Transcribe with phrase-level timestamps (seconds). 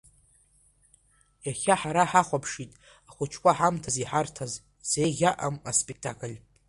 [1.47, 2.71] Иахьа ҳара ҳахәаԥшит
[3.09, 4.53] ахәыҷқәа ҳамҭас иҳарҭаз
[4.89, 6.35] зеиӷьаҟам аспектакль.